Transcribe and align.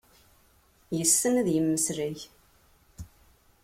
Yessen 0.97 1.33
ad 1.41 1.47
yemmeslay. 1.51 2.17